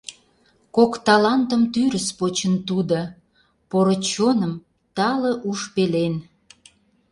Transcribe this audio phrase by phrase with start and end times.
[0.75, 2.99] Кок талантым тӱрыс почын тудо:
[3.69, 4.53] Поро чоным
[4.95, 6.15] тале уш пелен.